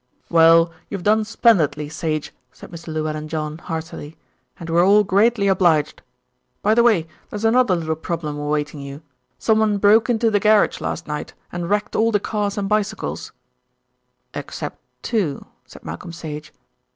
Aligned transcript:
"Well, 0.31 0.71
you 0.89 0.97
have 0.97 1.03
done 1.03 1.23
splendidly, 1.25 1.87
Sage," 1.87 2.33
said 2.51 2.71
Mr. 2.71 2.87
Llewellyn 2.87 3.27
John 3.27 3.59
heartily, 3.59 4.17
"and 4.59 4.67
we 4.67 4.79
are 4.79 4.83
all 4.83 5.03
greatly 5.03 5.47
obliged. 5.47 6.01
By 6.63 6.73
the 6.73 6.81
way, 6.81 7.07
there's 7.29 7.45
another 7.45 7.75
little 7.75 7.95
problem 7.95 8.39
awaiting 8.39 8.79
you. 8.79 9.03
Someone 9.37 9.77
broke 9.77 10.09
into 10.09 10.31
the 10.31 10.39
garage 10.39 10.81
last 10.81 11.05
night 11.05 11.35
and 11.51 11.69
wrecked 11.69 11.95
all 11.95 12.11
the 12.11 12.19
cars 12.19 12.57
and 12.57 12.67
bicycles" 12.67 13.31
"Except 14.33 14.79
two," 15.03 15.45
said 15.67 15.85
Malcolm 15.85 16.13
Sage. 16.13 16.51